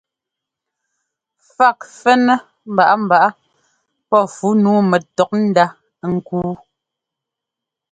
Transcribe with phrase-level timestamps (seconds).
[1.55, 2.37] Fák fɛ́nɛ́
[2.73, 3.29] mbaꞌámbaꞌá
[4.09, 5.65] pɔ́ fú nǔu nɛtɔ́kndá
[6.13, 6.51] ŋ́kúu.